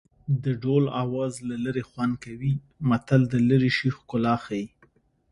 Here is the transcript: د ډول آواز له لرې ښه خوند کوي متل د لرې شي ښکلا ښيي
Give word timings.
د 0.43 0.45
ډول 0.63 0.85
آواز 1.03 1.33
له 1.49 1.55
لرې 1.65 1.83
ښه 1.83 1.87
خوند 1.89 2.13
کوي 2.25 2.53
متل 2.89 3.21
د 3.29 3.35
لرې 3.49 3.71
شي 3.77 3.89
ښکلا 3.97 4.35
ښيي 4.45 4.65